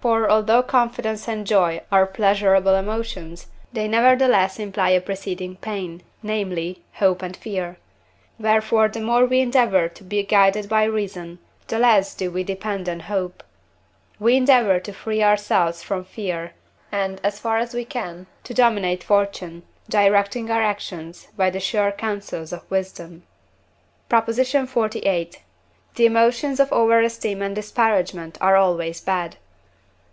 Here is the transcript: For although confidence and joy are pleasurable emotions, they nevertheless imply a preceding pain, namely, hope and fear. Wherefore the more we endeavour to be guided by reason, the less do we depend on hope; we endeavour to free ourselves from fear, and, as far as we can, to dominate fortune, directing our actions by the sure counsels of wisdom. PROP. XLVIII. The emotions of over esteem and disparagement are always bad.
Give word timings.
For 0.00 0.30
although 0.30 0.62
confidence 0.62 1.26
and 1.26 1.44
joy 1.44 1.80
are 1.90 2.06
pleasurable 2.06 2.76
emotions, 2.76 3.48
they 3.72 3.88
nevertheless 3.88 4.60
imply 4.60 4.90
a 4.90 5.00
preceding 5.00 5.56
pain, 5.56 6.04
namely, 6.22 6.84
hope 6.94 7.20
and 7.20 7.36
fear. 7.36 7.78
Wherefore 8.38 8.86
the 8.86 9.00
more 9.00 9.24
we 9.26 9.40
endeavour 9.40 9.88
to 9.88 10.04
be 10.04 10.22
guided 10.22 10.68
by 10.68 10.84
reason, 10.84 11.40
the 11.66 11.80
less 11.80 12.14
do 12.14 12.30
we 12.30 12.44
depend 12.44 12.88
on 12.88 13.00
hope; 13.10 13.42
we 14.20 14.36
endeavour 14.36 14.78
to 14.78 14.92
free 14.92 15.20
ourselves 15.20 15.82
from 15.82 16.04
fear, 16.04 16.52
and, 16.92 17.20
as 17.24 17.40
far 17.40 17.58
as 17.58 17.74
we 17.74 17.84
can, 17.84 18.28
to 18.44 18.54
dominate 18.54 19.02
fortune, 19.02 19.64
directing 19.88 20.48
our 20.48 20.62
actions 20.62 21.26
by 21.36 21.50
the 21.50 21.58
sure 21.58 21.90
counsels 21.90 22.52
of 22.52 22.62
wisdom. 22.70 23.24
PROP. 24.08 24.28
XLVIII. 24.30 25.32
The 25.96 26.06
emotions 26.06 26.60
of 26.60 26.72
over 26.72 27.00
esteem 27.00 27.42
and 27.42 27.52
disparagement 27.56 28.38
are 28.40 28.54
always 28.54 29.00
bad. 29.00 29.38